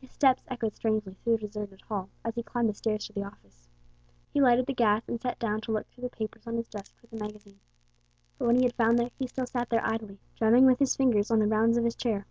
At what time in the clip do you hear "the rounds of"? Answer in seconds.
11.38-11.84